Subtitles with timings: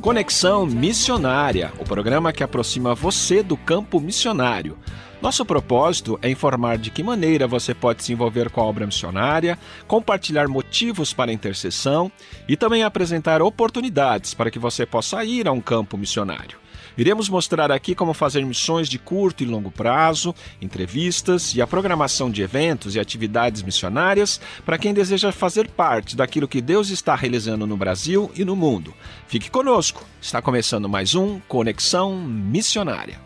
[0.00, 4.78] Conexão Missionária o programa que aproxima você do campo missionário.
[5.20, 9.58] Nosso propósito é informar de que maneira você pode se envolver com a obra missionária,
[9.86, 12.10] compartilhar motivos para intercessão
[12.48, 16.59] e também apresentar oportunidades para que você possa ir a um campo missionário.
[16.96, 22.30] Iremos mostrar aqui como fazer missões de curto e longo prazo, entrevistas e a programação
[22.30, 27.66] de eventos e atividades missionárias para quem deseja fazer parte daquilo que Deus está realizando
[27.66, 28.94] no Brasil e no mundo.
[29.26, 33.20] Fique conosco, está começando mais um Conexão Missionária.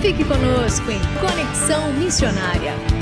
[0.00, 3.01] Fique conosco em Conexão Missionária.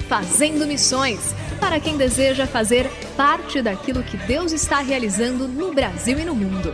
[0.08, 1.34] Fazendo Missões
[1.68, 6.70] para quem deseja fazer parte daquilo que Deus está realizando no Brasil e no mundo.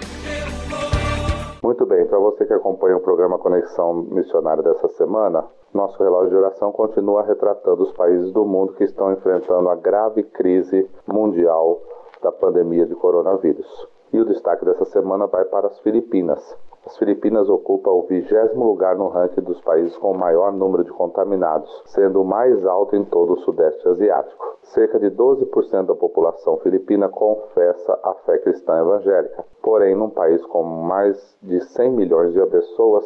[1.62, 6.36] Muito bem, para você que acompanha o programa Conexão Missionária dessa semana, nosso relógio de
[6.36, 11.80] oração continua retratando os países do mundo que estão enfrentando a grave crise mundial
[12.22, 13.66] da pandemia de coronavírus.
[14.12, 16.54] E o destaque dessa semana vai para as Filipinas.
[16.84, 20.90] As Filipinas ocupam o vigésimo lugar no ranking dos países com o maior número de
[20.90, 24.58] contaminados, sendo o mais alto em todo o Sudeste Asiático.
[24.62, 29.44] Cerca de 12% da população filipina confessa a fé cristã evangélica.
[29.62, 33.04] Porém, num país com mais de 100 milhões de pessoas,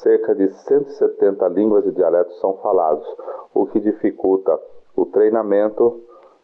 [0.00, 3.06] cerca de 170 línguas e dialetos são falados,
[3.52, 4.56] o que dificulta
[4.96, 6.00] o treinamento,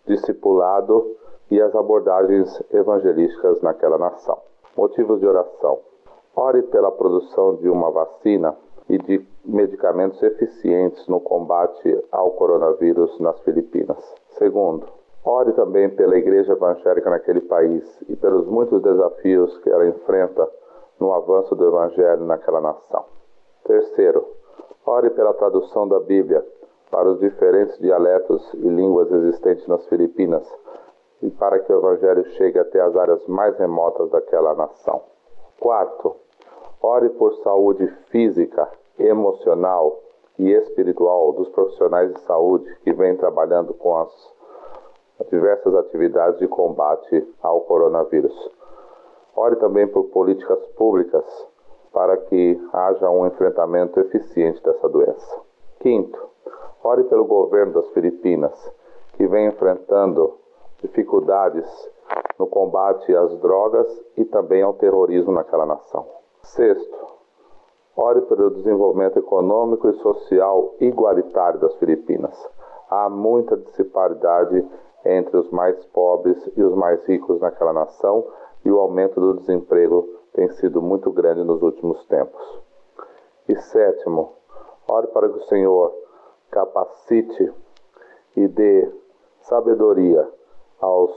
[0.06, 1.06] discipulado
[1.52, 4.38] e as abordagens evangelísticas naquela nação.
[4.76, 5.87] Motivos de oração.
[6.40, 8.56] Ore pela produção de uma vacina
[8.88, 13.98] e de medicamentos eficientes no combate ao coronavírus nas Filipinas.
[14.38, 14.86] Segundo,
[15.24, 20.48] ore também pela Igreja Evangélica naquele país e pelos muitos desafios que ela enfrenta
[21.00, 23.04] no avanço do Evangelho naquela nação.
[23.64, 24.24] Terceiro,
[24.86, 26.46] ore pela tradução da Bíblia
[26.88, 30.48] para os diferentes dialetos e línguas existentes nas Filipinas
[31.20, 35.02] e para que o Evangelho chegue até as áreas mais remotas daquela nação.
[35.58, 36.14] Quarto,
[36.82, 38.68] ore por saúde física,
[38.98, 39.98] emocional
[40.38, 44.34] e espiritual dos profissionais de saúde que vêm trabalhando com as
[45.30, 48.50] diversas atividades de combate ao coronavírus.
[49.34, 51.24] Ore também por políticas públicas
[51.92, 55.40] para que haja um enfrentamento eficiente dessa doença.
[55.80, 56.18] Quinto,
[56.82, 58.72] ore pelo governo das Filipinas,
[59.14, 60.38] que vem enfrentando
[60.80, 61.66] dificuldades
[62.38, 63.86] no combate às drogas
[64.16, 66.17] e também ao terrorismo naquela nação.
[66.54, 67.06] Sexto,
[67.94, 72.34] ore pelo desenvolvimento econômico e social igualitário das Filipinas.
[72.88, 74.66] Há muita disparidade
[75.04, 78.26] entre os mais pobres e os mais ricos naquela nação
[78.64, 82.62] e o aumento do desemprego tem sido muito grande nos últimos tempos.
[83.46, 84.32] E sétimo,
[84.90, 85.94] ore para que o Senhor
[86.50, 87.52] capacite
[88.34, 88.90] e dê
[89.42, 90.26] sabedoria
[90.80, 91.12] aos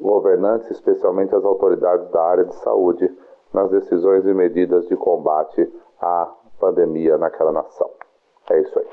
[0.00, 3.12] governantes, especialmente às autoridades da área de saúde,
[3.52, 5.68] nas decisões e medidas de combate
[6.00, 7.90] à pandemia naquela nação.
[8.50, 8.86] É isso aí.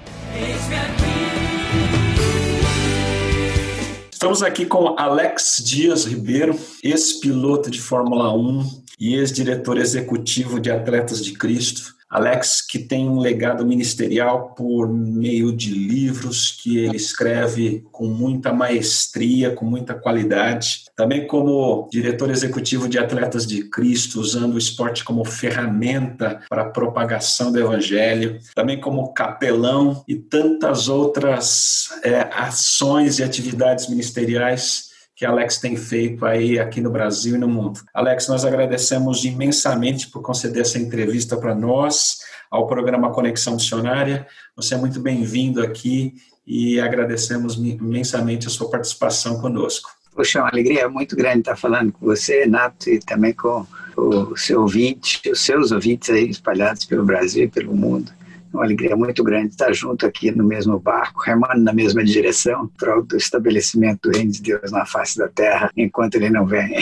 [4.11, 8.63] Estamos aqui com Alex Dias Ribeiro, ex-piloto de Fórmula 1
[8.99, 11.92] e ex-diretor executivo de Atletas de Cristo.
[12.13, 18.53] Alex, que tem um legado ministerial por meio de livros que ele escreve com muita
[18.53, 20.83] maestria, com muita qualidade.
[20.95, 26.69] Também como diretor executivo de Atletas de Cristo, usando o esporte como ferramenta para a
[26.69, 28.37] propagação do Evangelho.
[28.53, 36.25] Também como capelão e tantas outras é, ações e atividades ministeriais que Alex tem feito
[36.25, 37.79] aí aqui no Brasil e no mundo.
[37.93, 42.19] Alex, nós agradecemos imensamente por conceder essa entrevista para nós,
[42.49, 44.27] ao programa Conexão Missionária.
[44.55, 46.13] Você é muito bem-vindo aqui
[46.45, 49.89] e agradecemos imensamente a sua participação conosco.
[50.15, 53.65] Poxa, é uma alegria muito grande estar falando com você, Nato, e também com
[53.97, 58.11] o seu ouvinte, os seus ouvintes aí espalhados pelo Brasil e pelo mundo
[58.53, 62.99] uma alegria muito grande estar junto aqui no mesmo barco, remando na mesma direção, para
[62.99, 66.77] o estabelecimento do reino de Deus na face da terra, enquanto ele não vem.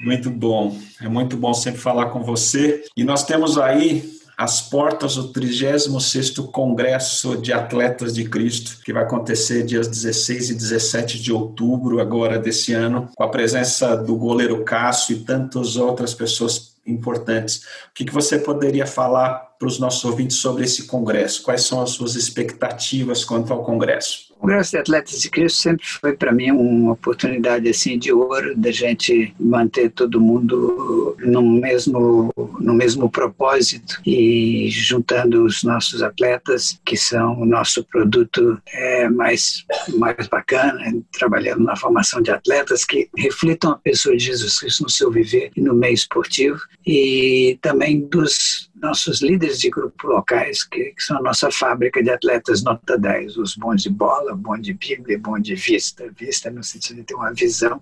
[0.00, 2.84] Muito bom, é muito bom sempre falar com você.
[2.96, 9.04] E nós temos aí as portas do 36º Congresso de Atletas de Cristo, que vai
[9.04, 14.64] acontecer dias 16 e 17 de outubro agora desse ano, com a presença do goleiro
[14.64, 17.58] Cássio e tantas outras pessoas importantes.
[17.90, 21.42] O que, que você poderia falar para os nossos ouvintes sobre esse congresso?
[21.42, 24.34] Quais são as suas expectativas quanto ao congresso?
[24.36, 28.54] O Congresso de Atletas de Cristo sempre foi para mim uma oportunidade assim de ouro
[28.54, 32.30] da gente manter todo mundo no mesmo
[32.60, 39.64] no mesmo propósito e juntando os nossos atletas que são o nosso produto é, mais
[39.96, 44.90] mais bacana, trabalhando na formação de atletas que reflitam a pessoa de Jesus Cristo no
[44.90, 50.92] seu viver e no meio esportivo e também dos nossos líderes de grupo locais, que,
[50.92, 54.74] que, são a nossa fábrica de atletas nota 10, os bons de bola, bom de
[54.74, 56.04] Bíblia, bom de vista.
[56.16, 57.80] Vista no sentido de ter uma visão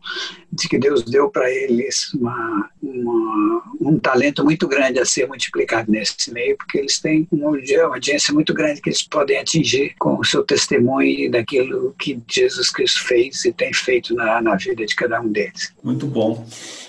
[0.52, 5.90] de que Deus deu para eles uma, uma, um talento muito grande a ser multiplicado
[5.90, 7.56] nesse meio, porque eles têm uma
[7.92, 13.04] audiência muito grande que eles podem atingir com o seu testemunho daquilo que Jesus Cristo
[13.04, 15.72] fez e tem feito na, na vida de cada um deles.
[15.82, 16.46] Muito bom.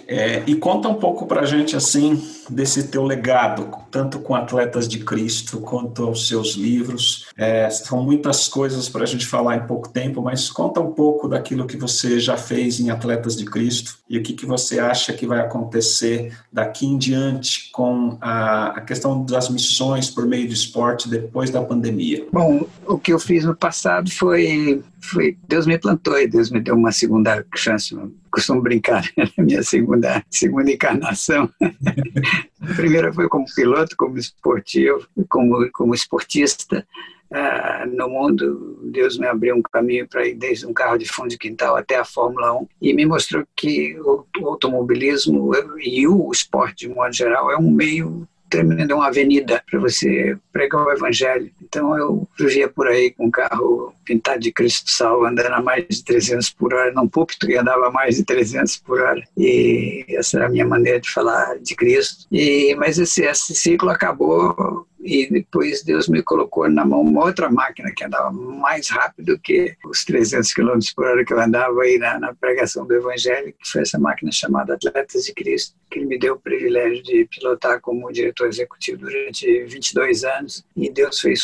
[0.08, 4.88] É, e conta um pouco para a gente assim desse teu legado, tanto com Atletas
[4.88, 7.28] de Cristo quanto aos seus livros.
[7.38, 11.28] É, são muitas coisas para a gente falar em pouco tempo, mas conta um pouco
[11.28, 15.14] daquilo que você já fez em Atletas de Cristo e o que, que você acha
[15.14, 20.54] que vai acontecer daqui em diante com a, a questão das missões por meio do
[20.54, 22.26] esporte depois da pandemia.
[22.34, 26.60] Bom, o que eu fiz no passado foi, foi Deus me plantou e Deus me
[26.60, 27.96] deu uma segunda chance
[28.34, 29.08] costumo brincar,
[29.38, 31.50] a minha segunda, segunda encarnação.
[32.70, 36.86] a primeira foi como piloto, como esportivo, como, como esportista.
[37.30, 41.30] Uh, no mundo, Deus me abriu um caminho para ir desde um carro de fundo
[41.30, 46.88] de quintal até a Fórmula 1 e me mostrou que o automobilismo e o esporte,
[46.88, 51.50] de modo geral, é um meio tremendo, é uma avenida para você pregar o evangelho.
[51.64, 55.88] Então eu vivia por aí com um carro pintado de Cristo Salvo, andando a mais
[55.88, 59.24] de 300 por hora, num púlpito que andava a mais de 300 por hora.
[59.36, 62.28] E essa era a minha maneira de falar de Cristo.
[62.32, 67.52] E, mas esse, esse ciclo acabou e depois Deus me colocou na mão uma outra
[67.52, 71.98] máquina que andava mais rápido que os 300 km por hora que eu andava aí
[71.98, 76.06] na, na, pregação do Evangelho, que foi essa máquina chamada Atletas de Cristo, que ele
[76.06, 80.66] me deu o privilégio de pilotar como diretor executivo durante 22 anos.
[80.76, 81.42] E Deus fez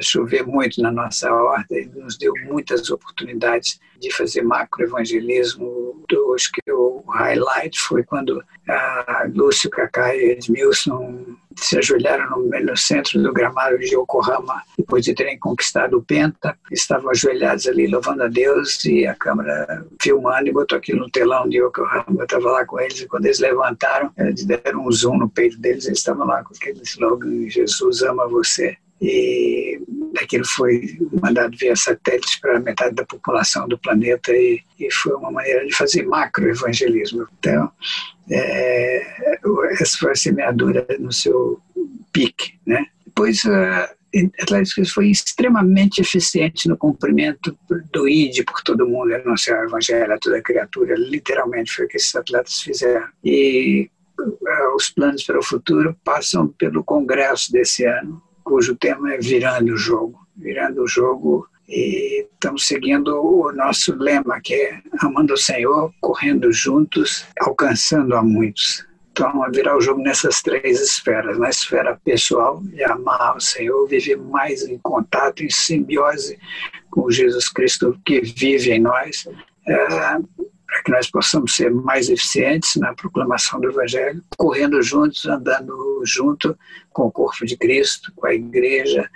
[0.00, 6.04] chover muito na nossa horta e nos deu muitas oportunidades de fazer macroevangelismo.
[6.34, 12.76] Acho que o highlight foi quando a Lúcio, Cacá e Edmilson se ajoelharam no, no,
[12.76, 18.24] centro do gramado de Yokohama, depois de terem conquistado o Penta, estavam ajoelhados ali louvando
[18.24, 22.06] a Deus e a câmera filmando e botou aquilo no telão de Yokohama.
[22.18, 25.58] Eu estava lá com eles e quando eles levantaram, eles deram um zoom no peito
[25.58, 29.80] deles, eles estavam lá com aquele slogan: Jesus ama você e
[30.18, 35.30] aquilo foi mandado via satélites para metade da população do planeta e, e foi uma
[35.30, 37.26] maneira de fazer macroevangelismo.
[37.38, 37.70] Então,
[38.30, 39.36] é,
[39.80, 41.60] essa foi a semeadura no seu
[42.12, 42.54] pique.
[42.66, 42.86] Né?
[43.06, 43.90] Depois, a
[44.40, 47.56] Atlético foi extremamente eficiente no cumprimento
[47.92, 51.96] do ID por todo mundo, anunciar o evangelho a toda criatura, literalmente foi o que
[51.96, 53.08] esses atletas fizeram.
[53.24, 53.90] E
[54.20, 59.72] uh, os planos para o futuro passam pelo congresso desse ano, cujo tema é Virando
[59.72, 60.26] o Jogo.
[60.36, 66.52] Virando o Jogo e estamos seguindo o nosso lema, que é amando o Senhor, correndo
[66.52, 68.86] juntos, alcançando a muitos.
[69.10, 71.38] Então, virar o jogo nessas três esferas.
[71.38, 76.36] Na esfera pessoal, de amar o Senhor, viver mais em contato, em simbiose
[76.90, 79.28] com Jesus Cristo que vive em nós.
[79.68, 80.18] É,
[80.84, 86.56] que nós possamos ser mais eficientes na proclamação do Evangelho, correndo juntos, andando junto
[86.92, 89.08] com o corpo de Cristo, com a igreja,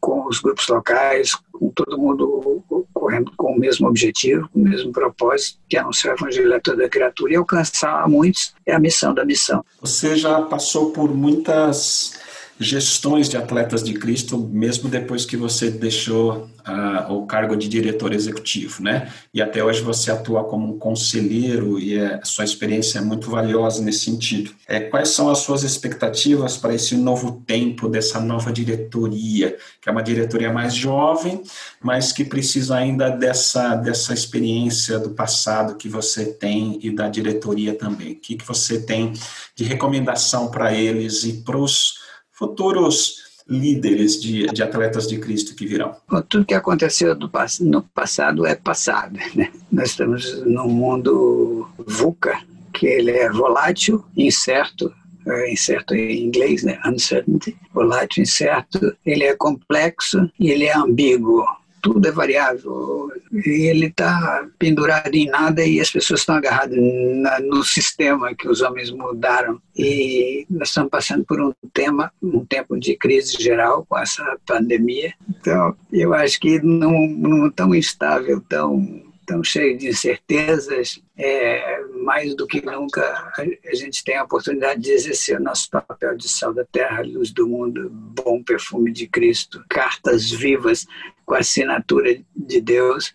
[0.00, 2.62] com os grupos locais, com todo mundo
[2.94, 6.60] correndo com o mesmo objetivo, com o mesmo propósito, que é anunciar o evangelho a
[6.60, 9.64] toda criatura e alcançar a muitos é a missão da missão.
[9.80, 12.18] Você já passou por muitas
[12.58, 18.14] gestões de atletas de Cristo, mesmo depois que você deixou uh, o cargo de diretor
[18.14, 19.12] executivo, né?
[19.32, 23.82] E até hoje você atua como um conselheiro e a sua experiência é muito valiosa
[23.82, 24.52] nesse sentido.
[24.66, 29.92] É, quais são as suas expectativas para esse novo tempo dessa nova diretoria, que é
[29.92, 31.42] uma diretoria mais jovem,
[31.82, 37.74] mas que precisa ainda dessa, dessa experiência do passado que você tem e da diretoria
[37.74, 38.12] também?
[38.12, 39.12] O que, que você tem
[39.54, 42.05] de recomendação para eles e para os
[42.36, 45.94] futuros líderes de, de atletas de Cristo que virão?
[46.28, 49.18] tudo que aconteceu do, no passado é passado.
[49.34, 49.50] Né?
[49.70, 52.40] Nós estamos num mundo VUCA,
[52.72, 54.92] que ele é volátil, incerto,
[55.26, 56.78] é incerto em inglês, né?
[56.84, 61.44] uncertainty, volátil, incerto, ele é complexo e ele é ambíguo
[61.86, 63.12] tudo é variável.
[63.32, 68.60] Ele está pendurado em nada e as pessoas estão agarradas na, no sistema que os
[68.60, 69.62] homens mudaram.
[69.76, 75.14] E nós estamos passando por um tema, um tempo de crise geral com essa pandemia.
[75.30, 82.36] Então, eu acho que não, não tão instável, tão tão cheio de incertezas, é, mais
[82.36, 83.02] do que nunca
[83.36, 87.32] a, gente tem a oportunidade de exercer o nosso papel de sal da terra, luz
[87.32, 90.86] do mundo, bom perfume de Cristo, cartas vivas
[91.26, 93.12] com a assinatura de Deus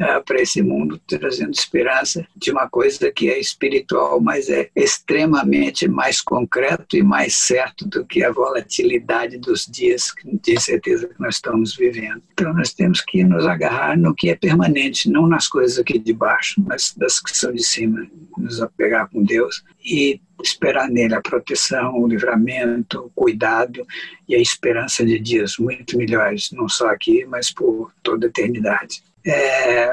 [0.00, 5.88] uh, para esse mundo, trazendo esperança de uma coisa que é espiritual, mas é extremamente
[5.88, 11.36] mais concreto e mais certo do que a volatilidade dos dias de incerteza que nós
[11.36, 12.22] estamos vivendo.
[12.32, 16.12] Então, nós temos que nos agarrar no que é permanente, não nas coisas aqui de
[16.12, 21.20] baixo, mas das que são de cima, nos apegar com Deus e esperar nele a
[21.20, 23.86] proteção, o livramento, o cuidado
[24.28, 29.02] e a esperança de dias muito melhores, não só aqui, mas por toda a eternidade.
[29.26, 29.90] É,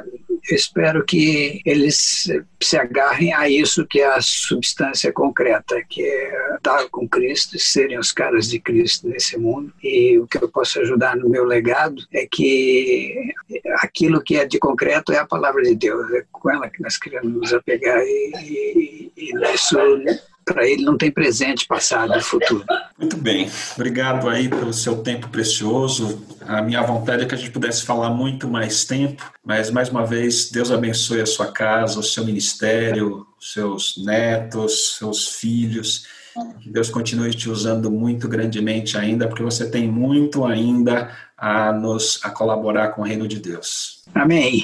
[0.50, 2.30] eu espero que eles
[2.62, 7.98] se agarrem a isso que é a substância concreta, que é estar com Cristo, serem
[7.98, 9.74] os caras de Cristo nesse mundo.
[9.82, 13.34] E o que eu posso ajudar no meu legado é que
[13.80, 16.98] aquilo que é de concreto é a palavra de Deus, é com ela que nós
[16.98, 19.78] queremos nos apegar e, e, e isso
[20.46, 22.66] para ele não tem presente, passado e futuro.
[22.98, 26.26] Muito bem, obrigado aí pelo seu tempo precioso.
[26.42, 30.06] A minha vontade é que a gente pudesse falar muito mais tempo, mas mais uma
[30.06, 36.06] vez, Deus abençoe a sua casa, o seu ministério, seus netos, seus filhos.
[36.62, 42.20] Que Deus continue te usando muito grandemente ainda, porque você tem muito ainda a nos
[42.24, 44.04] a colaborar com o reino de Deus.
[44.16, 44.64] Amém.